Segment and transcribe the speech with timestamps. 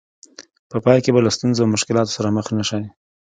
[0.69, 2.83] په پای کې به له ستونزو او مشکلاتو سره مخ نه شئ.